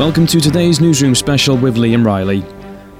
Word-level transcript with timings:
Welcome 0.00 0.26
to 0.28 0.40
today's 0.40 0.80
Newsroom 0.80 1.14
special 1.14 1.58
with 1.58 1.76
Liam 1.76 2.06
Riley. 2.06 2.42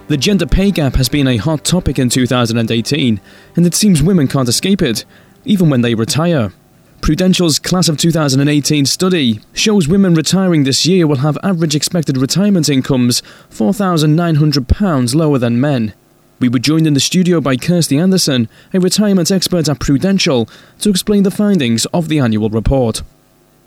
The 0.08 0.18
gender 0.18 0.44
pay 0.44 0.70
gap 0.70 0.96
has 0.96 1.08
been 1.08 1.28
a 1.28 1.38
hot 1.38 1.64
topic 1.64 1.98
in 1.98 2.10
2018, 2.10 3.18
and 3.56 3.66
it 3.66 3.74
seems 3.74 4.02
women 4.02 4.28
can't 4.28 4.50
escape 4.50 4.82
it, 4.82 5.06
even 5.46 5.70
when 5.70 5.80
they 5.80 5.94
retire. 5.94 6.52
Prudential's 7.00 7.58
Class 7.58 7.88
of 7.88 7.96
2018 7.96 8.84
study 8.84 9.40
shows 9.54 9.88
women 9.88 10.12
retiring 10.12 10.64
this 10.64 10.84
year 10.84 11.06
will 11.06 11.16
have 11.16 11.38
average 11.42 11.74
expected 11.74 12.18
retirement 12.18 12.68
incomes 12.68 13.22
£4,900 13.48 15.14
lower 15.14 15.38
than 15.38 15.58
men. 15.58 15.94
We 16.38 16.50
were 16.50 16.58
joined 16.58 16.86
in 16.86 16.92
the 16.92 17.00
studio 17.00 17.40
by 17.40 17.56
Kirsty 17.56 17.96
Anderson, 17.96 18.46
a 18.74 18.78
retirement 18.78 19.30
expert 19.30 19.70
at 19.70 19.80
Prudential, 19.80 20.50
to 20.80 20.90
explain 20.90 21.22
the 21.22 21.30
findings 21.30 21.86
of 21.94 22.08
the 22.08 22.18
annual 22.18 22.50
report. 22.50 23.00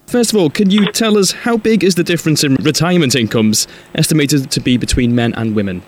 First 0.08 0.34
of 0.34 0.40
all, 0.40 0.50
can 0.50 0.70
you 0.70 0.92
tell 0.92 1.18
us 1.18 1.32
how 1.32 1.58
big 1.58 1.84
is 1.84 1.96
the 1.96 2.04
difference 2.04 2.44
in 2.44 2.56
retirement 2.56 3.16
incomes 3.16 3.68
estimated 3.96 4.52
to 4.52 4.60
be 4.60 4.78
between 4.78 5.16
men 5.16 5.34
and 5.34 5.56
women? 5.56 5.82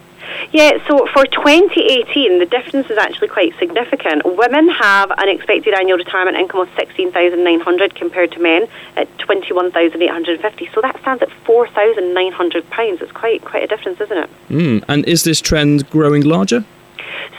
Yeah, 0.51 0.77
so 0.87 1.05
for 1.13 1.25
2018, 1.25 2.39
the 2.39 2.45
difference 2.45 2.89
is 2.89 2.97
actually 2.97 3.27
quite 3.27 3.57
significant. 3.59 4.23
Women 4.25 4.69
have 4.69 5.11
an 5.17 5.29
expected 5.29 5.73
annual 5.73 5.97
retirement 5.97 6.37
income 6.37 6.61
of 6.61 6.69
16,900 6.77 7.95
compared 7.95 8.31
to 8.31 8.39
men 8.39 8.67
at 8.95 9.07
21,850. 9.19 10.69
So 10.73 10.81
that 10.81 10.99
stands 11.01 11.21
at 11.21 11.31
4,900 11.45 12.69
pounds. 12.69 13.01
It's 13.01 13.11
quite 13.11 13.43
quite 13.43 13.63
a 13.63 13.67
difference, 13.67 13.99
isn't 14.01 14.17
it? 14.17 14.29
Mm, 14.49 14.83
and 14.87 15.05
is 15.05 15.23
this 15.23 15.41
trend 15.41 15.89
growing 15.89 16.23
larger? 16.23 16.63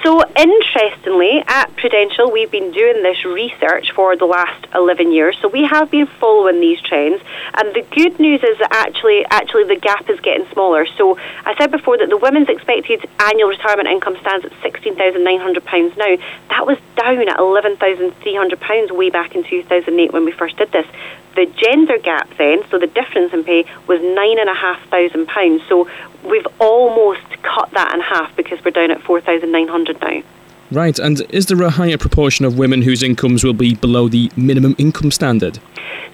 So, 0.03 0.23
interestingly, 0.37 1.43
at 1.47 1.75
Prudential, 1.77 2.31
we've 2.31 2.51
been 2.51 2.71
doing 2.71 3.03
this 3.03 3.25
research 3.25 3.93
for 3.93 4.17
the 4.17 4.25
last 4.25 4.67
11 4.75 5.13
years. 5.13 5.37
So, 5.41 5.49
we 5.49 5.65
have 5.65 5.91
been 5.91 6.07
following 6.07 6.61
these 6.61 6.81
trends. 6.81 7.23
And 7.57 7.75
the 7.75 7.83
good 7.83 8.19
news 8.21 8.43
is 8.43 8.59
that 8.59 8.69
actually, 8.71 9.25
actually 9.31 9.65
the 9.65 9.77
gap 9.77 10.09
is 10.09 10.21
getting 10.21 10.47
smaller. 10.53 10.87
So, 10.97 11.19
I 11.45 11.55
said 11.59 11.71
before 11.71 11.99
that 11.99 12.09
the 12.09 12.17
women's 12.17 12.49
expected 12.49 13.09
annual 13.19 13.49
retirement 13.49 13.89
income 13.89 14.17
stands 14.21 14.45
at 14.45 14.53
£16,900 14.61 15.97
now. 15.97 16.17
That 16.51 16.67
was 16.67 16.79
down 16.97 17.29
at 17.29 17.39
£11,300 17.39 18.91
way 18.93 19.11
back 19.11 19.35
in 19.35 19.45
2008 19.45 20.13
when 20.13 20.25
we 20.25 20.33
first 20.33 20.57
did 20.57 20.73
this. 20.73 20.87
The 21.35 21.47
gender 21.47 21.99
gap 21.99 22.31
then, 22.39 22.63
so 22.71 22.79
the 22.79 22.87
difference 22.87 23.35
in 23.35 23.45
pay, 23.45 23.67
was 23.87 24.01
£9,500. 24.01 25.69
So 25.69 25.87
we've 26.25 26.47
almost 26.59 27.21
cut 27.43 27.71
that 27.73 27.95
in 27.95 28.01
half 28.01 28.35
because 28.37 28.63
we're 28.65 28.71
down 28.71 28.91
at 28.91 29.03
4,900 29.03 29.76
now. 29.85 30.23
Right, 30.71 30.99
and 30.99 31.21
is 31.31 31.47
there 31.47 31.63
a 31.63 31.71
higher 31.71 31.97
proportion 31.97 32.45
of 32.45 32.59
women 32.59 32.83
whose 32.83 33.03
incomes 33.03 33.45
will 33.45 33.53
be 33.53 33.75
below 33.75 34.09
the 34.09 34.33
minimum 34.37 34.75
income 34.79 35.13
standard? 35.13 35.61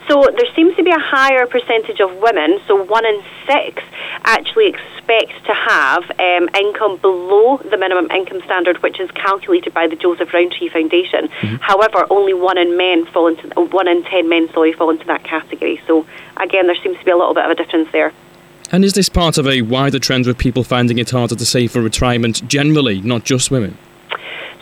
So 0.09 0.21
there 0.21 0.55
seems 0.55 0.77
to 0.77 0.83
be 0.83 0.91
a 0.91 0.99
higher 0.99 1.47
percentage 1.47 2.01
of 2.01 2.15
women, 2.19 2.61
so 2.67 2.83
one 2.85 3.07
in 3.07 3.23
six 3.47 3.83
actually 4.25 4.67
expect 4.67 5.33
to 5.47 5.55
have 5.55 6.03
um, 6.19 6.51
income 6.55 6.99
below 6.99 7.59
the 7.59 7.79
minimum 7.79 8.11
income 8.11 8.43
standard, 8.45 8.83
which 8.83 9.01
is 9.01 9.11
calculated 9.13 9.73
by 9.73 9.87
the 9.87 9.97
Joseph 9.97 10.35
Rowntree 10.35 10.69
Foundation. 10.69 11.29
Mm-hmm. 11.29 11.57
However, 11.61 12.05
only 12.11 12.35
one 12.35 12.59
in 12.59 12.77
men 12.77 13.07
fall 13.07 13.29
into 13.29 13.49
one 13.71 13.89
in 13.89 14.03
ten 14.05 14.29
men, 14.29 14.51
sorry, 14.53 14.73
fall 14.75 14.91
into 14.91 15.07
that 15.07 15.25
category. 15.25 15.81
So 15.87 16.05
again, 16.37 16.67
there 16.67 16.77
seems 16.83 16.99
to 16.99 17.05
be 17.05 17.11
a 17.11 17.17
little 17.17 17.35
bit 17.35 17.45
of 17.45 17.51
a 17.51 17.55
difference 17.55 17.91
there. 17.93 18.13
And 18.73 18.87
is 18.87 18.95
this 18.95 19.11
part 19.11 19.37
of 19.37 19.47
a 19.47 19.61
wider 19.61 19.98
trend 19.98 20.27
with 20.27 20.39
people 20.39 20.65
finding 20.65 20.98
it 20.98 21.11
harder 21.11 21.34
to 21.34 21.45
save 21.45 21.73
for 21.73 21.83
retirement 21.83 22.48
generally, 22.48 23.03
not 23.03 23.23
just 23.23 23.51
women? 23.51 23.77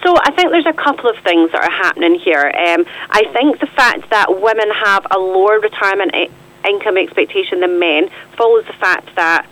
So 0.02 0.16
I 0.16 0.32
think 0.32 0.50
there's 0.50 0.66
a 0.66 0.72
couple 0.72 1.08
of 1.08 1.16
things 1.22 1.52
that 1.52 1.62
are 1.62 1.70
happening 1.70 2.18
here. 2.18 2.52
Um, 2.68 2.84
I 3.10 3.24
think 3.32 3.60
the 3.60 3.68
fact 3.68 4.10
that 4.10 4.40
women 4.42 4.68
have 4.84 5.06
a 5.12 5.18
lower 5.18 5.60
retirement 5.60 6.10
I- 6.12 6.30
income 6.68 6.98
expectation 6.98 7.60
than 7.60 7.78
men 7.78 8.10
follows 8.36 8.66
the 8.66 8.72
fact 8.72 9.14
that 9.14 9.46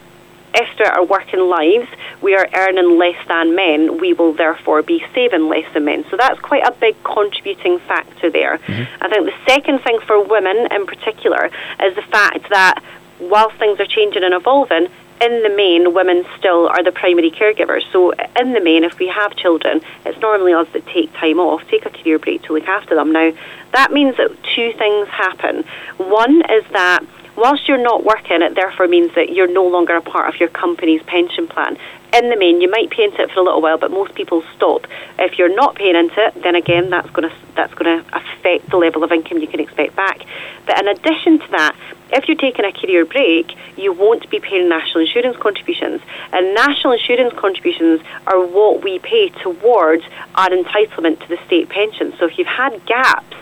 throughout 0.77 0.97
our 0.97 1.05
working 1.05 1.41
lives 1.41 1.87
we 2.21 2.35
are 2.35 2.49
earning 2.55 2.99
less 2.99 3.17
than 3.29 3.55
men, 3.55 3.99
we 3.99 4.13
will 4.13 4.33
therefore 4.33 4.83
be 4.83 5.05
saving 5.15 5.49
less 5.49 5.73
than 5.73 5.85
men. 5.85 6.05
So 6.11 6.17
that's 6.17 6.41
quite 6.41 6.67
a 6.67 6.73
big 6.73 6.97
contributing 7.05 7.79
factor 7.81 8.31
there. 8.31 8.59
Mm-hmm. 8.59 9.05
I 9.05 9.09
think 9.09 9.27
the 9.27 9.35
second 9.47 9.81
thing 9.81 10.01
for 10.07 10.23
women 10.25 10.67
in 10.71 10.87
particular 10.87 11.47
is 11.83 11.95
the 11.95 12.03
fact 12.03 12.49
that 12.51 12.83
whilst 13.29 13.57
things 13.57 13.79
are 13.81 13.87
changing 13.87 14.25
and 14.25 14.35
evolving, 14.35 14.89
in 15.21 15.43
the 15.43 15.49
main, 15.49 15.95
women 15.95 16.25
still 16.39 16.69
are 16.69 16.83
the 16.83 16.93
primary 16.93 17.31
caregivers. 17.31 17.83
So, 17.93 18.13
in 18.41 18.53
the 18.53 18.61
main, 18.61 18.85
if 18.85 18.99
we 18.99 19.09
have 19.09 19.35
children, 19.35 19.81
it's 20.07 20.21
normally 20.21 20.53
us 20.53 20.69
that 20.73 20.87
take 20.87 21.13
time 21.15 21.41
off, 21.41 21.67
take 21.69 21.87
a 21.87 21.91
career 21.91 22.19
break 22.19 22.43
to 22.43 22.55
look 22.55 22.69
after 22.69 22.95
them. 22.95 23.13
Now, 23.13 23.33
that 23.73 23.93
means 23.93 24.17
that 24.17 24.31
two 24.55 24.73
things 24.75 25.09
happen. 25.09 25.65
One 25.97 26.43
is 26.51 26.65
that 26.73 27.05
whilst 27.39 27.69
you're 27.69 27.79
not 27.83 28.05
working, 28.05 28.43
it 28.43 28.55
therefore 28.55 28.89
means 28.89 29.15
that 29.15 29.31
you're 29.31 29.53
no 29.53 29.67
longer 29.67 29.97
a 29.97 30.03
part 30.03 30.33
of 30.33 30.41
your 30.41 30.49
company's 30.49 31.03
pension 31.03 31.47
plan 31.47 31.77
in 32.15 32.31
the 32.31 32.37
main, 32.37 32.61
you 32.61 32.71
might 32.71 32.91
pay 32.91 33.05
into 33.05 33.21
it 33.21 33.31
for 33.31 33.41
a 33.41 33.43
little 33.43 33.61
while, 33.61 33.77
but 33.77 33.91
most 33.91 34.15
people 34.15 34.43
stop. 34.57 34.87
If 35.19 35.39
you're 35.39 35.55
not 35.55 35.75
paying 35.75 35.97
into 35.97 36.15
it, 36.27 36.43
then 36.43 36.55
again, 36.55 36.91
that's 36.91 37.11
going 37.11 37.29
to 37.29 37.37
that's 37.55 37.75
going 37.75 37.99
to 37.99 38.17
affect 38.17 38.71
the 38.71 38.77
level 38.77 39.03
of 39.03 39.11
income 39.11 39.39
you 39.39 39.49
can 39.49 39.59
expect 39.59 39.97
back. 39.97 40.21
But 40.65 40.81
in 40.81 40.89
addition 40.89 41.41
to 41.41 41.51
that, 41.51 41.77
if 42.13 42.29
you're 42.29 42.37
taking 42.37 42.65
a 42.65 42.73
career 42.73 43.05
break, 43.05 43.53
you 43.77 43.93
won't 43.93 44.31
be 44.31 44.39
paying 44.39 44.69
national 44.69 45.05
insurance 45.05 45.37
contributions, 45.39 46.01
and 46.33 46.55
national 46.55 46.95
insurance 46.95 47.35
contributions 47.37 48.01
are 48.27 48.41
what 48.47 48.83
we 48.83 49.01
pay 49.01 49.29
towards 49.29 50.05
our 50.37 50.49
entitlement 50.49 51.21
to 51.21 51.29
the 51.29 51.39
state 51.47 51.69
pension. 51.69 52.15
So 52.19 52.27
if 52.27 52.39
you've 52.39 52.47
had 52.47 52.85
gaps 52.87 53.37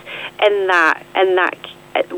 in 0.45 0.67
that 0.69 1.07
in 1.15 1.37
that 1.37 1.57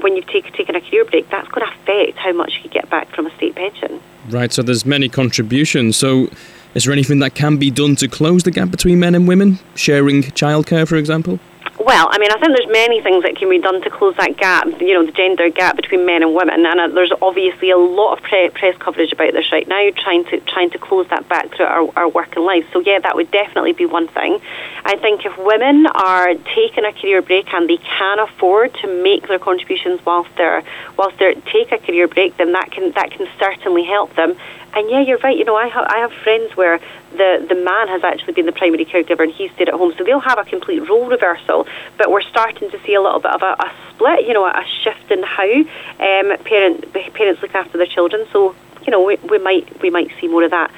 when 0.03 0.16
you've 0.16 0.27
take, 0.27 0.53
taken 0.55 0.75
a 0.75 0.81
career 0.81 1.05
break, 1.05 1.28
that's 1.31 1.49
going 1.49 1.66
to 1.66 1.72
affect 1.72 2.19
how 2.19 2.33
much 2.33 2.61
you 2.62 2.71
get 2.71 2.89
back 2.91 3.09
from 3.15 3.27
a 3.27 3.34
state 3.37 3.55
pension. 3.55 4.00
Right, 4.28 4.53
so 4.53 4.62
there's 4.62 4.84
many 4.84 5.09
contributions. 5.09 5.97
So 5.97 6.28
is 6.75 6.84
there 6.84 6.93
anything 6.93 7.19
that 7.21 7.34
can 7.34 7.56
be 7.56 7.71
done 7.71 7.97
to 7.97 8.09
close 8.09 8.43
the 8.43 8.50
gap 8.50 8.71
between 8.71 9.00
men 9.00 9.15
and 9.15 9.27
women? 9.27 9.59
Sharing 9.75 10.22
childcare, 10.22 10.87
for 10.87 10.97
example? 10.97 11.39
Well, 11.88 12.06
I 12.10 12.19
mean, 12.19 12.31
I 12.31 12.38
think 12.38 12.54
there's 12.54 12.71
many 12.71 13.00
things 13.00 13.22
that 13.22 13.37
can 13.37 13.49
be 13.49 13.60
done 13.60 13.81
to 13.81 13.88
close 13.88 14.15
that 14.16 14.37
gap, 14.37 14.66
you 14.78 14.93
know, 14.93 15.06
the 15.06 15.12
gender 15.12 15.49
gap 15.49 15.75
between 15.75 16.04
men 16.04 16.22
and 16.22 16.34
women, 16.34 16.66
and 16.66 16.78
uh, 16.78 16.88
there's 16.88 17.12
obviously 17.22 17.71
a 17.71 17.78
lot 17.78 18.12
of 18.12 18.22
pre- 18.22 18.50
press 18.50 18.76
coverage 18.76 19.10
about 19.10 19.32
this 19.32 19.50
right 19.50 19.66
now, 19.66 19.88
trying 19.97 20.27
to 20.27 20.38
trying 20.41 20.69
to 20.72 20.78
close 20.78 21.09
that 21.09 21.31
back 21.31 21.56
through 21.56 21.65
our, 21.65 21.91
our 21.97 22.06
working 22.06 22.44
lives. 22.44 22.66
So 22.75 22.81
yeah, 22.81 22.98
that 22.98 23.16
would 23.16 23.31
definitely 23.31 23.72
be 23.72 23.87
one 23.87 24.06
thing. 24.06 24.38
I 24.84 24.97
think 24.97 25.25
if 25.25 25.38
women 25.38 25.87
are 25.87 26.34
taking 26.34 26.84
a 26.84 26.93
career 26.93 27.22
break 27.22 27.54
and 27.54 27.66
they 27.66 27.78
can 27.78 28.19
afford 28.19 28.75
to 28.82 29.03
make 29.03 29.27
their 29.27 29.38
contributions 29.38 30.04
whilst 30.04 30.28
they're 30.37 30.62
whilst 30.98 31.19
they 31.19 31.25
are 31.25 31.34
take 31.41 31.72
a 31.72 31.78
career 31.78 32.06
break, 32.06 32.37
then 32.37 32.53
that 32.53 32.71
can 32.71 32.93
that 32.93 33.12
can 33.12 33.27
certainly 33.38 33.84
help 33.84 34.15
them. 34.15 34.37
And 34.74 34.90
yeah, 34.90 35.00
you're 35.00 35.18
right. 35.18 35.36
You 35.36 35.44
know, 35.44 35.56
I 35.56 35.68
have 35.68 35.86
I 35.88 35.98
have 35.98 36.12
friends 36.12 36.56
where 36.56 36.78
the 37.12 37.44
the 37.48 37.54
man 37.54 37.88
has 37.88 38.04
actually 38.04 38.34
been 38.34 38.46
the 38.46 38.52
primary 38.52 38.84
caregiver 38.84 39.22
and 39.22 39.32
he 39.32 39.48
stayed 39.48 39.68
at 39.68 39.74
home, 39.74 39.94
so 39.96 40.04
they'll 40.04 40.20
have 40.20 40.38
a 40.38 40.44
complete 40.44 40.88
role 40.88 41.06
reversal. 41.06 41.66
But 41.96 42.10
we're 42.10 42.22
starting 42.22 42.70
to 42.70 42.80
see 42.84 42.94
a 42.94 43.00
little 43.00 43.20
bit 43.20 43.32
of 43.32 43.42
a, 43.42 43.56
a 43.58 43.72
split. 43.90 44.26
You 44.26 44.34
know, 44.34 44.44
a 44.44 44.64
shift 44.82 45.10
in 45.10 45.22
how 45.22 45.50
um, 45.50 46.36
parent 46.44 46.92
parents 46.92 47.42
look 47.42 47.54
after 47.54 47.78
their 47.78 47.86
children. 47.86 48.26
So 48.32 48.54
you 48.84 48.92
know, 48.92 49.02
we, 49.02 49.16
we 49.16 49.38
might 49.38 49.80
we 49.82 49.90
might 49.90 50.10
see 50.20 50.28
more 50.28 50.44
of 50.44 50.50
that. 50.50 50.70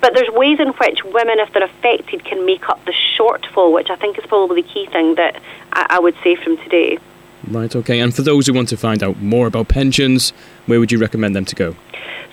But 0.00 0.14
there's 0.14 0.30
ways 0.30 0.58
in 0.60 0.68
which 0.68 1.04
women, 1.04 1.38
if 1.38 1.52
they're 1.52 1.64
affected, 1.64 2.24
can 2.24 2.46
make 2.46 2.68
up 2.68 2.84
the 2.86 2.94
shortfall, 3.18 3.72
which 3.72 3.90
I 3.90 3.96
think 3.96 4.18
is 4.18 4.24
probably 4.26 4.62
the 4.62 4.68
key 4.68 4.86
thing 4.86 5.16
that 5.16 5.40
I, 5.72 5.86
I 5.90 5.98
would 5.98 6.16
say 6.24 6.36
from 6.36 6.56
today. 6.58 6.98
Right, 7.46 7.74
okay. 7.74 8.00
And 8.00 8.14
for 8.14 8.22
those 8.22 8.46
who 8.46 8.54
want 8.54 8.68
to 8.68 8.76
find 8.76 9.02
out 9.02 9.20
more 9.20 9.46
about 9.46 9.68
pensions, 9.68 10.30
where 10.66 10.78
would 10.78 10.92
you 10.92 10.98
recommend 10.98 11.34
them 11.36 11.44
to 11.46 11.54
go? 11.54 11.76